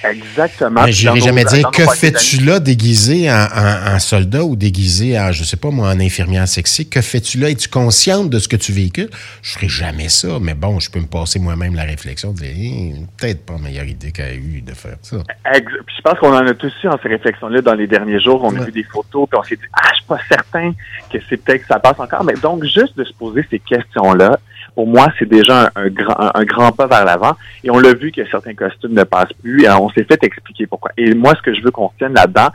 Exactement. 0.04 0.84
Mais 0.84 0.92
j'irai 0.92 1.20
jamais 1.20 1.44
dire 1.44 1.70
que 1.70 1.82
fais-tu 1.82 2.44
là 2.44 2.60
déguisé 2.60 3.30
en, 3.30 3.98
soldat 3.98 4.44
ou 4.44 4.56
déguisé 4.56 5.18
en, 5.18 5.32
je 5.32 5.44
sais 5.44 5.56
pas 5.56 5.70
moi, 5.70 5.88
en 5.88 6.00
infirmière 6.00 6.46
sexy? 6.46 6.88
Que 6.88 7.00
fais-tu 7.00 7.38
là? 7.38 7.50
Es-tu 7.50 7.68
consciente 7.68 8.30
de 8.30 8.38
ce 8.38 8.48
que 8.48 8.56
tu 8.56 8.72
véhicules? 8.72 9.10
Je 9.42 9.52
ferai 9.52 9.68
jamais 9.68 10.08
ça, 10.08 10.38
mais 10.40 10.54
bon, 10.54 10.80
je 10.80 10.90
peux 10.90 11.00
me 11.00 11.06
passer 11.06 11.38
moi-même 11.38 11.74
la 11.74 11.84
réflexion 11.84 12.32
de 12.32 12.38
dire, 12.38 12.96
peut-être 13.18 13.46
pas 13.46 13.58
meilleure 13.58 13.86
idée 13.86 14.12
qu'elle 14.12 14.30
a 14.30 14.34
eu 14.34 14.60
de 14.60 14.72
faire 14.72 14.96
ça. 15.02 15.16
je 15.54 16.02
pense 16.02 16.18
qu'on 16.18 16.34
en 16.34 16.46
a 16.46 16.54
tous 16.54 16.72
eu 16.82 16.88
en 16.88 16.98
ces 17.02 17.08
réflexions-là 17.08 17.60
dans 17.62 17.74
les 17.74 17.86
derniers 17.86 18.20
jours. 18.20 18.42
On 18.44 18.54
a 18.56 18.64
vu 18.64 18.72
des 18.72 18.84
photos, 18.84 19.28
puis 19.28 19.38
on 19.38 19.42
s'est 19.42 19.56
dit, 19.56 19.62
ah, 19.72 19.88
je 19.92 19.96
suis 19.96 20.06
pas 20.06 20.18
certain 20.28 20.72
que 21.12 21.18
c'est 21.28 21.36
peut-être 21.36 21.62
que 21.62 21.68
ça 21.68 21.78
passe 21.78 21.98
encore. 21.98 22.24
Mais 22.24 22.34
donc, 22.34 22.64
juste 22.64 22.96
de 22.96 23.04
se 23.04 23.12
poser 23.14 23.46
ces 23.50 23.58
questions-là, 23.58 24.38
pour 24.74 24.86
moi, 24.86 25.08
c'est 25.18 25.28
déjà 25.28 25.70
un, 25.76 25.88
grand, 25.88 26.30
un, 26.34 26.44
grand 26.44 26.72
pas 26.72 26.86
vers 26.86 27.04
l'avant. 27.04 27.36
Et 27.62 27.70
on 27.70 27.78
l'a 27.78 27.94
vu 27.94 28.10
que 28.10 28.26
certains 28.28 28.54
costumes 28.54 28.94
ne 28.94 29.04
passent 29.04 29.32
plus. 29.40 29.64
Et 29.64 29.70
on 29.70 29.88
s'est 29.94 30.04
fait 30.04 30.22
expliquer 30.24 30.66
pourquoi. 30.66 30.90
Et 30.96 31.14
moi, 31.14 31.32
ce 31.36 31.42
que 31.42 31.54
je 31.54 31.62
veux 31.62 31.70
qu'on 31.70 31.90
tienne 31.98 32.14
là-dedans, 32.14 32.48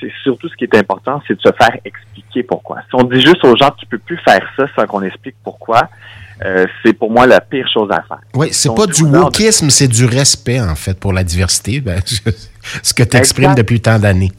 c'est 0.00 0.10
surtout 0.22 0.48
ce 0.48 0.56
qui 0.56 0.64
est 0.64 0.74
important, 0.76 1.20
c'est 1.26 1.34
de 1.34 1.40
se 1.40 1.52
faire 1.52 1.76
expliquer 1.84 2.42
pourquoi. 2.42 2.78
Si 2.88 2.94
on 2.94 3.04
dit 3.04 3.20
juste 3.20 3.44
aux 3.44 3.56
gens 3.56 3.70
tu 3.78 3.86
peux 3.86 3.98
plus 3.98 4.18
faire 4.18 4.42
ça 4.56 4.64
sans 4.74 4.86
qu'on 4.86 5.02
explique 5.02 5.36
pourquoi, 5.44 5.88
euh, 6.44 6.66
c'est 6.82 6.94
pour 6.94 7.10
moi 7.10 7.26
la 7.26 7.40
pire 7.40 7.68
chose 7.72 7.90
à 7.90 8.02
faire. 8.02 8.20
Oui, 8.34 8.48
c'est 8.52 8.74
pas 8.74 8.86
du 8.86 9.02
wokisme, 9.04 9.68
c'est 9.68 9.88
du 9.88 10.06
respect 10.06 10.60
en 10.60 10.74
fait 10.74 10.98
pour 10.98 11.12
la 11.12 11.22
diversité, 11.22 11.80
ben, 11.80 12.00
ce 12.82 12.94
que 12.94 13.02
tu 13.02 13.16
exprimes 13.16 13.54
depuis 13.54 13.80
tant 13.80 13.98
d'années. 13.98 14.32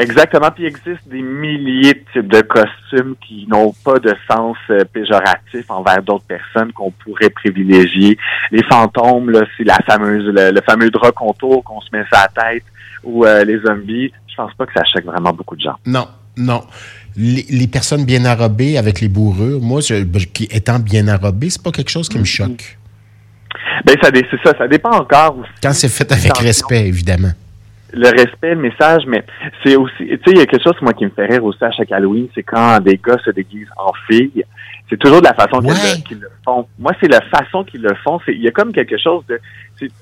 Exactement. 0.00 0.50
Puis 0.50 0.64
il 0.64 0.66
existe 0.66 1.06
des 1.08 1.22
milliers 1.22 1.94
de 1.94 2.04
types 2.12 2.28
de 2.28 2.40
costumes 2.40 3.14
qui 3.26 3.46
n'ont 3.48 3.74
pas 3.84 3.98
de 3.98 4.14
sens 4.30 4.56
euh, 4.70 4.84
péjoratif 4.90 5.68
envers 5.68 6.02
d'autres 6.02 6.24
personnes 6.24 6.72
qu'on 6.72 6.90
pourrait 6.90 7.30
privilégier. 7.30 8.16
Les 8.50 8.62
fantômes, 8.64 9.30
là, 9.30 9.42
c'est 9.56 9.64
la 9.64 9.78
fameuse, 9.86 10.24
le, 10.24 10.60
fameux 10.62 10.90
drap 10.90 11.12
contour 11.12 11.62
qu'on 11.64 11.80
se 11.80 11.88
met 11.92 12.04
sur 12.04 12.18
la 12.18 12.42
tête 12.42 12.64
ou 13.04 13.24
euh, 13.24 13.44
les 13.44 13.60
zombies. 13.60 14.10
Je 14.28 14.34
pense 14.36 14.54
pas 14.54 14.66
que 14.66 14.72
ça 14.74 14.84
choque 14.84 15.04
vraiment 15.04 15.32
beaucoup 15.32 15.56
de 15.56 15.60
gens. 15.60 15.76
Non, 15.84 16.08
non. 16.36 16.62
Les, 17.16 17.66
personnes 17.66 18.04
bien 18.06 18.24
arrobées 18.24 18.78
avec 18.78 19.00
les 19.00 19.08
bourrures, 19.08 19.60
moi, 19.60 19.80
je, 19.80 20.04
ben, 20.04 20.22
qui 20.32 20.44
étant 20.44 20.78
bien 20.78 21.08
arrobé, 21.08 21.50
c'est 21.50 21.62
pas 21.62 21.72
quelque 21.72 21.90
chose 21.90 22.08
qui 22.08 22.18
me 22.18 22.22
mm-hmm. 22.22 22.26
choque. 22.26 22.78
Ben 23.84 23.96
ça, 24.00 24.10
c'est 24.12 24.40
ça, 24.44 24.56
ça 24.56 24.68
dépend 24.68 24.92
encore. 24.92 25.38
Aussi 25.38 25.50
Quand 25.62 25.72
c'est 25.72 25.88
fait 25.88 26.10
avec 26.12 26.38
respect, 26.38 26.86
évidemment 26.86 27.32
le 27.92 28.08
respect, 28.08 28.54
le 28.54 28.60
message, 28.60 29.04
mais 29.06 29.24
c'est 29.64 29.76
aussi, 29.76 29.96
tu 29.98 30.06
sais, 30.08 30.30
il 30.32 30.38
y 30.38 30.40
a 30.40 30.46
quelque 30.46 30.62
chose 30.62 30.74
moi 30.82 30.92
qui 30.92 31.04
me 31.04 31.10
fait 31.10 31.26
rire 31.26 31.44
aussi 31.44 31.62
à 31.64 31.70
chaque 31.70 31.92
Halloween, 31.92 32.28
c'est 32.34 32.42
quand 32.42 32.80
des 32.80 33.00
gars 33.04 33.18
se 33.24 33.30
déguisent 33.30 33.70
en 33.76 33.92
filles. 34.08 34.44
C'est 34.88 34.98
toujours 34.98 35.20
de 35.20 35.26
la 35.26 35.34
façon 35.34 35.60
qu'ils 35.60 36.18
le, 36.18 36.28
font. 36.44 36.66
Moi, 36.78 36.92
c'est 37.00 37.06
la 37.06 37.20
façon 37.20 37.62
qu'ils 37.62 37.82
le 37.82 37.94
font. 38.02 38.18
C'est, 38.26 38.34
il 38.34 38.42
y 38.42 38.48
a 38.48 38.50
comme 38.50 38.72
quelque 38.72 38.98
chose 38.98 39.24
de, 39.26 39.40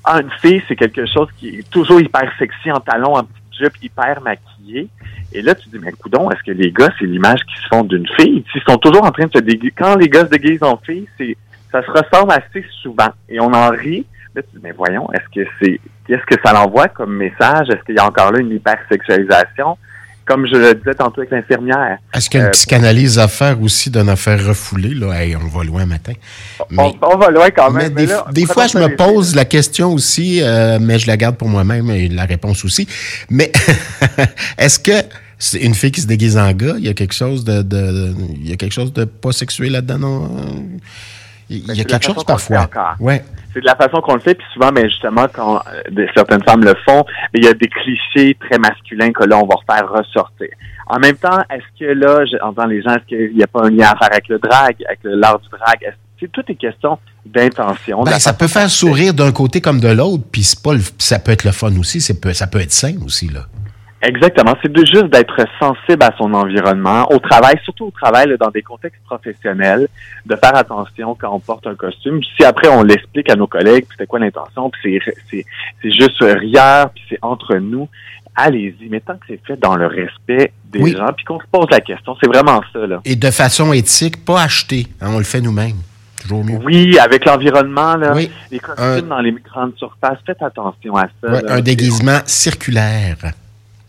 ah, 0.04 0.21
une 0.23 0.30
fille, 0.40 0.62
c'est 0.66 0.76
quelque 0.76 1.04
chose 1.04 1.28
qui 1.37 1.59
est 1.59 1.71
toujours 1.71 2.00
hyper 2.00 2.33
sexy 2.38 2.73
en 2.73 2.80
talons, 2.80 3.14
en 3.14 3.25
petit 3.25 3.59
jupe, 3.64 3.83
hyper 3.83 4.23
maquillé. 4.23 4.88
Et 5.35 5.42
là, 5.42 5.54
tu 5.54 5.68
dis, 5.68 5.78
mais 5.78 5.92
coudon, 5.92 6.30
est-ce 6.30 6.42
que 6.42 6.52
les 6.52 6.73
gars, 6.73 6.90
c'est 6.99 7.04
l'image 7.04 7.40
qu'ils 7.45 7.62
se 7.62 7.68
font 7.68 7.85
d'une 7.85 8.09
fille? 8.18 8.42
Ils 8.54 8.62
sont 8.66 8.78
toujours 8.78 9.04
en 9.04 9.11
train 9.11 9.26
de 9.26 9.33
se 9.33 9.42
déguiser. 9.42 9.75
Quand 9.76 9.97
les 9.97 10.09
gars 10.09 10.25
se 10.25 10.30
déguisent 10.30 10.62
en 10.62 10.78
filles, 10.78 11.07
c'est, 11.18 11.37
ça 11.71 11.83
se 11.83 11.90
ressemble 11.90 12.33
assez 12.33 12.64
souvent. 12.83 13.11
Et 13.28 13.38
on 13.40 13.52
en 13.52 13.68
rit. 13.71 14.07
Là, 14.35 14.42
tu 14.42 14.49
dis, 14.54 14.61
mais 14.62 14.73
voyons, 14.73 15.07
est-ce 15.12 15.28
que 15.35 15.47
c'est 15.61 15.80
Qu'est-ce 16.09 16.25
que 16.25 16.41
ça 16.43 16.55
l'envoie 16.55 16.88
comme 16.88 17.17
message? 17.17 17.69
Est-ce 17.69 17.85
qu'il 17.85 17.95
y 17.95 17.99
a 17.99 18.07
encore 18.07 18.33
là 18.33 18.41
une 18.41 18.50
hypersexualisation? 18.50 19.77
Comme 20.25 20.47
je 20.47 20.57
le 20.57 20.75
disais 20.75 20.95
tantôt 20.95 21.21
avec 21.21 21.31
l'infirmière. 21.31 21.99
Est-ce 22.15 22.31
qu'il 22.31 22.38
y 22.38 22.43
a 22.43 22.47
une 22.47 22.49
euh, 22.49 22.53
psychanalyse 22.53 23.19
à 23.19 23.29
faire 23.29 23.61
aussi 23.62 23.91
d'une 23.91 24.09
affaire 24.09 24.43
refoulée? 24.45 24.95
Là? 24.95 25.09
on 25.43 25.49
va 25.49 25.65
loin 25.65 25.85
matin. 25.85 26.12
on, 26.71 27.17
va 27.19 27.31
loin 27.31 27.50
quand 27.50 27.71
même. 27.71 27.93
des, 27.95 28.47
fois, 28.47 28.67
je 28.67 28.79
me 28.79 28.97
pose 28.97 29.35
la 29.35 29.45
question 29.45 29.93
aussi, 29.93 30.41
euh, 30.43 30.79
mais 30.81 30.99
je 30.99 31.07
la 31.07 31.19
garde 31.19 31.37
pour 31.37 31.49
moi-même 31.49 31.91
et 31.91 32.09
la 32.09 32.25
réponse 32.25 32.65
aussi. 32.65 32.88
Mais 33.29 33.53
est-ce 34.59 34.79
que 34.79 35.03
c'est 35.38 35.61
une 35.61 35.75
fille 35.75 35.93
qui 35.93 36.00
se 36.00 36.07
déguise 36.07 36.37
en 36.38 36.53
gars, 36.53 36.75
il 36.79 36.85
y 36.85 36.88
a 36.88 36.95
quelque 36.95 37.15
chose 37.15 37.45
de, 37.45 37.62
il 38.35 38.49
y 38.49 38.53
a 38.53 38.57
quelque 38.57 38.75
chose 38.75 38.93
de 38.93 39.05
pas 39.05 39.33
sexué 39.33 39.69
là-dedans, 39.69 39.99
non? 39.99 40.31
Il 41.50 41.59
y 41.59 41.71
a 41.71 41.75
ben, 41.75 41.85
quelque 41.85 42.05
chose 42.05 42.25
parfois. 42.25 42.69
Ouais 42.99 43.23
c'est 43.52 43.61
de 43.61 43.67
la 43.67 43.76
façon 43.76 44.00
qu'on 44.00 44.14
le 44.14 44.21
fait, 44.21 44.35
puis 44.35 44.47
souvent, 44.52 44.71
mais 44.73 44.83
ben, 44.83 44.90
justement, 44.90 45.26
quand 45.33 45.57
euh, 45.57 46.07
certaines 46.14 46.43
femmes 46.43 46.64
le 46.64 46.75
font, 46.87 47.05
il 47.35 47.45
y 47.45 47.49
a 47.49 47.55
des 47.55 47.69
clichés 47.69 48.37
très 48.40 48.59
masculins 48.59 49.12
que 49.12 49.25
là, 49.25 49.38
on 49.38 49.47
va 49.47 49.57
faire 49.69 49.88
ressortir. 49.90 50.49
En 50.87 50.99
même 50.99 51.17
temps, 51.17 51.38
est-ce 51.50 51.78
que 51.78 51.93
là, 51.93 52.25
j'entends 52.26 52.67
les 52.67 52.83
gens, 52.83 52.90
est-ce 52.90 53.07
qu'il 53.07 53.37
n'y 53.37 53.43
a 53.43 53.47
pas 53.47 53.64
un 53.64 53.71
lien 53.71 53.90
à 53.90 53.97
faire 53.97 54.12
avec 54.12 54.28
le 54.28 54.38
drag, 54.38 54.76
avec 54.87 55.00
l'art 55.05 55.38
du 55.38 55.49
drag? 55.49 55.95
C'est 56.21 56.31
toutes 56.33 56.49
les 56.49 56.57
questions 56.57 56.99
d'intention. 57.25 58.02
Ben, 58.02 58.19
ça 58.19 58.33
peut 58.33 58.49
faire 58.49 58.69
sourire 58.69 59.14
d'un 59.14 59.33
côté 59.33 59.61
comme 59.61 59.81
de 59.81 59.88
l'autre, 59.88 60.25
puis 60.33 60.45
pas 60.62 60.73
ça 60.99 61.19
peut 61.19 61.33
être 61.33 61.45
le 61.45 61.52
fun 61.52 61.76
aussi, 61.78 62.00
ça 62.00 62.14
peut 62.14 62.61
être 62.61 62.73
sain 62.73 62.95
aussi, 63.05 63.28
là. 63.28 63.47
Exactement. 64.00 64.55
C'est 64.62 64.71
de 64.73 64.85
juste 64.87 65.07
d'être 65.07 65.40
sensible 65.59 66.02
à 66.05 66.12
son 66.17 66.33
environnement, 66.33 67.11
au 67.12 67.19
travail, 67.19 67.59
surtout 67.64 67.87
au 67.87 67.90
travail, 67.90 68.28
là, 68.28 68.37
dans 68.37 68.50
des 68.50 68.62
contextes 68.62 69.02
professionnels, 69.05 69.88
de 70.25 70.37
faire 70.37 70.55
attention 70.57 71.17
quand 71.19 71.33
on 71.35 71.40
porte 71.40 71.67
un 71.67 71.75
costume. 71.75 72.21
Si 72.37 72.45
après 72.45 72.69
on 72.69 72.85
l'explique 72.85 73.28
à 73.28 73.35
nos 73.35 73.49
collègues, 73.49 73.87
c'est 73.99 74.07
quoi 74.07 74.21
l'intention, 74.21 74.71
puis 74.71 75.00
c'est, 75.05 75.14
c'est, 75.31 75.45
c'est 75.83 75.90
juste 75.90 76.19
rire, 76.21 76.90
puis 76.95 77.02
c'est 77.09 77.19
entre 77.23 77.57
nous, 77.57 77.88
allez-y. 78.37 78.88
Mais 78.88 79.00
tant 79.00 79.14
que 79.14 79.25
c'est 79.28 79.40
fait 79.45 79.57
dans 79.57 79.75
le 79.75 79.87
respect 79.88 80.52
des 80.73 80.78
Oui. 80.81 80.95
gens, 80.97 81.12
puis 81.17 81.25
qu'on 81.25 81.40
se 81.40 81.47
pose 81.50 81.67
la 81.71 81.81
question, 81.81 82.17
c'est 82.23 82.28
vraiment 82.28 82.62
ça, 82.73 82.87
là. 82.87 83.00
Et 83.05 83.17
de 83.17 83.31
façon 83.33 83.73
éthique, 83.73 84.25
pas 84.25 84.43
acheter. 84.43 84.87
Hein, 85.00 85.09
on 85.14 85.19
le 85.19 85.25
fait 85.25 85.40
nous-mêmes. 85.40 85.78
Toujours 86.23 86.45
mieux. 86.45 86.59
Oui, 86.64 86.99
avec 87.00 87.25
l'environnement, 87.25 87.97
Oui. 88.14 88.31
les 88.52 88.59
costumes 88.61 88.85
Un- 88.85 89.02
dans 89.02 89.21
les 89.21 89.33
grandes 89.33 89.76
surfaces, 89.76 90.19
faites 90.25 90.43
attention 90.43 90.97
à 90.97 91.07
ça. 91.21 91.31
Ouais, 91.33 91.50
un 91.50 91.61
déguisement 91.61 92.19
circulaire. 92.26 93.17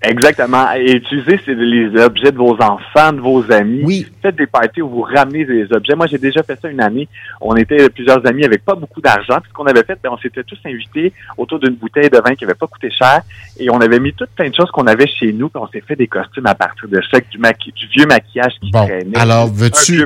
Exactement. 0.01 0.65
Et 0.77 0.93
utilisez 0.95 1.39
c'est 1.45 1.53
les 1.55 1.87
objets 2.01 2.31
de 2.31 2.37
vos 2.37 2.55
enfants, 2.61 3.11
de 3.11 3.19
vos 3.19 3.43
amis. 3.51 3.81
Oui. 3.83 4.07
Faites 4.21 4.35
des 4.37 4.47
parties 4.47 4.81
où 4.81 4.89
vous 4.89 5.01
ramenez 5.01 5.43
des 5.43 5.67
objets. 5.73 5.93
Moi, 5.95 6.07
j'ai 6.07 6.17
déjà 6.17 6.41
fait 6.41 6.57
ça 6.61 6.69
une 6.69 6.79
année. 6.79 7.07
On 7.41 7.53
était 7.57 7.89
plusieurs 7.89 8.25
amis 8.25 8.45
avec 8.45 8.63
pas 8.63 8.75
beaucoup 8.75 9.01
d'argent. 9.01 9.39
Puis 9.41 9.49
ce 9.49 9.53
qu'on 9.53 9.65
avait 9.65 9.83
fait, 9.83 9.97
ben, 10.01 10.09
on 10.13 10.17
s'était 10.17 10.43
tous 10.43 10.57
invités 10.65 11.11
autour 11.37 11.59
d'une 11.59 11.75
bouteille 11.75 12.09
de 12.09 12.17
vin 12.25 12.33
qui 12.35 12.45
avait 12.45 12.53
pas 12.53 12.67
coûté 12.67 12.89
cher. 12.91 13.21
Et 13.59 13.69
on 13.69 13.81
avait 13.81 13.99
mis 13.99 14.13
toutes 14.13 14.29
plein 14.29 14.49
de 14.49 14.55
choses 14.55 14.71
qu'on 14.71 14.87
avait 14.87 15.07
chez 15.07 15.33
nous. 15.33 15.49
Puis 15.49 15.61
on 15.61 15.67
s'est 15.67 15.83
fait 15.85 15.97
des 15.97 16.07
costumes 16.07 16.45
à 16.47 16.55
partir 16.55 16.87
de 16.87 17.01
ça, 17.11 17.19
du, 17.29 17.37
maqui- 17.37 17.73
du 17.73 17.87
vieux 17.87 18.05
maquillage 18.05 18.53
qui 18.61 18.71
Bon, 18.71 18.85
traînait. 18.85 19.17
alors, 19.17 19.47
veux-tu-. 19.53 19.97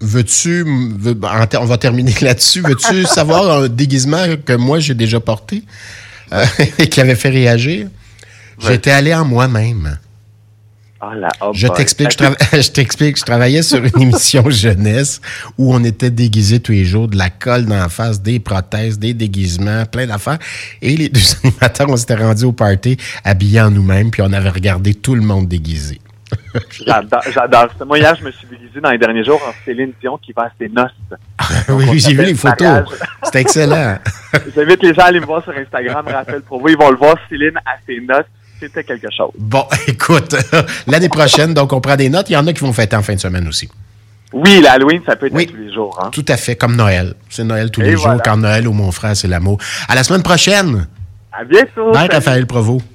Veux-tu, 0.00 0.64
veux- 0.98 1.16
en 1.24 1.46
ter- 1.46 1.60
on 1.60 1.66
va 1.66 1.76
terminer 1.76 2.12
là-dessus, 2.22 2.60
veux-tu 2.62 3.02
savoir 3.02 3.62
un 3.62 3.68
déguisement 3.68 4.24
que 4.46 4.52
moi 4.52 4.78
j'ai 4.78 4.94
déjà 4.94 5.18
porté 5.18 5.62
euh, 6.32 6.44
et 6.78 6.88
qui 6.88 7.00
avait 7.00 7.16
fait 7.16 7.30
réagir? 7.30 7.88
Ouais. 8.62 8.72
J'étais 8.72 8.90
allé 8.90 9.14
en 9.14 9.24
moi-même. 9.24 9.98
Ah, 11.02 11.12
oh 11.40 11.52
Je 11.54 11.66
t'explique, 11.68 12.10
je, 12.12 12.18
trava- 12.18 12.36
je 12.62 12.70
t'explique, 12.70 13.18
je 13.18 13.24
travaillais 13.24 13.62
sur 13.62 13.78
une 13.82 14.02
émission 14.02 14.50
jeunesse 14.50 15.20
où 15.56 15.74
on 15.74 15.82
était 15.82 16.10
déguisés 16.10 16.60
tous 16.60 16.72
les 16.72 16.84
jours, 16.84 17.08
de 17.08 17.16
la 17.16 17.30
colle 17.30 17.64
d'en 17.64 17.88
face, 17.88 18.20
des 18.20 18.38
prothèses, 18.38 18.98
des 18.98 19.14
déguisements, 19.14 19.86
plein 19.86 20.06
d'affaires. 20.06 20.38
Et 20.82 20.94
les 20.96 21.08
deux 21.10 21.20
animateurs, 21.42 21.88
on 21.88 21.96
s'était 21.96 22.16
rendus 22.16 22.44
au 22.44 22.52
party 22.52 22.98
habillés 23.24 23.62
en 23.62 23.70
nous-mêmes, 23.70 24.10
puis 24.10 24.20
on 24.20 24.32
avait 24.32 24.50
regardé 24.50 24.92
tout 24.92 25.14
le 25.14 25.22
monde 25.22 25.48
déguisé. 25.48 26.00
J'adore, 26.86 27.22
j'adore 27.32 27.68
ça. 27.78 27.84
Moi, 27.84 27.98
hier, 27.98 28.14
je 28.14 28.24
me 28.24 28.30
suis 28.30 28.46
déguisé 28.46 28.80
dans 28.80 28.90
les 28.90 28.98
derniers 28.98 29.24
jours 29.24 29.40
en 29.48 29.52
Céline 29.64 29.92
Dion 30.00 30.18
qui 30.18 30.32
va 30.32 30.42
à 30.44 30.50
ses 30.58 30.68
noces. 30.68 30.90
oui, 31.70 31.86
on 31.88 31.94
j'ai 31.94 32.12
vu 32.14 32.24
les 32.24 32.34
photos. 32.34 32.84
C'était 33.24 33.40
excellent. 33.40 33.98
J'invite 34.54 34.82
les 34.82 34.94
gens 34.94 35.02
à 35.02 35.06
aller 35.06 35.20
me 35.20 35.26
voir 35.26 35.42
sur 35.42 35.52
Instagram, 35.56 36.06
Raphaël 36.06 36.42
Provo. 36.42 36.68
Ils 36.68 36.76
vont 36.76 36.90
le 36.90 36.96
voir, 36.96 37.16
Céline 37.28 37.56
à 37.66 37.72
ses 37.86 38.00
noces. 38.00 38.26
C'était 38.60 38.84
quelque 38.84 39.08
chose. 39.16 39.30
Bon, 39.38 39.64
écoute, 39.88 40.36
l'année 40.86 41.08
prochaine, 41.08 41.54
donc 41.54 41.72
on 41.72 41.80
prend 41.80 41.96
des 41.96 42.08
notes. 42.10 42.28
Il 42.30 42.34
y 42.34 42.36
en 42.36 42.46
a 42.46 42.52
qui 42.52 42.60
vont 42.60 42.72
fêter 42.72 42.94
en 42.96 43.02
fin 43.02 43.14
de 43.14 43.20
semaine 43.20 43.48
aussi. 43.48 43.68
Oui, 44.32 44.60
l'Halloween, 44.60 45.00
ça 45.04 45.16
peut 45.16 45.26
être 45.26 45.34
Oui. 45.34 45.46
tous 45.46 45.56
les 45.56 45.72
jours. 45.72 45.98
Hein? 46.00 46.10
Tout 46.12 46.24
à 46.28 46.36
fait, 46.36 46.54
comme 46.54 46.76
Noël. 46.76 47.14
C'est 47.28 47.42
Noël 47.42 47.70
tous 47.70 47.80
Et 47.80 47.84
les 47.84 47.94
voilà. 47.96 48.14
jours. 48.14 48.22
Quand 48.24 48.36
Noël 48.36 48.68
ou 48.68 48.72
mon 48.72 48.92
frère, 48.92 49.16
c'est 49.16 49.26
l'amour. 49.26 49.58
À 49.88 49.94
la 49.96 50.04
semaine 50.04 50.22
prochaine. 50.22 50.86
À 51.32 51.44
bientôt. 51.44 51.90
Bye. 51.92 52.08
Raphaël 52.12 52.46
Provo. 52.46 52.80